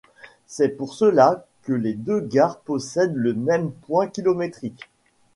C'est 0.47 0.69
pour 0.69 0.95
cela 0.95 1.45
que 1.61 1.73
les 1.73 1.93
deux 1.93 2.21
gares 2.21 2.61
possèdent 2.61 3.15
le 3.15 3.35
même 3.35 3.71
point 3.71 4.07
kilométrique. 4.07 4.89